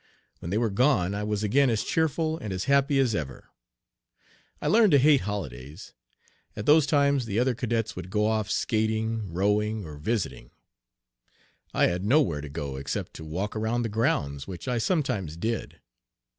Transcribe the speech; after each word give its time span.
When 0.39 0.49
they 0.49 0.57
were 0.57 0.71
gone 0.71 1.13
I 1.13 1.21
was 1.21 1.43
again 1.43 1.69
as 1.69 1.83
cheerful 1.83 2.35
and 2.39 2.51
as 2.51 2.63
happy 2.63 2.97
as 2.97 3.13
ever. 3.13 3.49
I 4.59 4.65
learned 4.65 4.93
to 4.93 4.97
hate 4.97 5.21
holidays. 5.21 5.93
At 6.55 6.65
those 6.65 6.87
times 6.87 7.25
the 7.27 7.37
other 7.37 7.53
cadets 7.53 7.95
would 7.95 8.09
go 8.09 8.25
off 8.25 8.49
skating, 8.49 9.31
rowing, 9.31 9.85
or 9.85 9.97
visiting. 9.97 10.49
I 11.71 11.85
had 11.85 12.03
no 12.03 12.19
where 12.19 12.41
to 12.41 12.49
go 12.49 12.77
except 12.77 13.13
to 13.17 13.23
walk 13.23 13.55
around 13.55 13.83
the 13.83 13.89
grounds, 13.89 14.47
which 14.47 14.67
I 14.67 14.79
sometimes 14.79 15.37
did. 15.37 15.79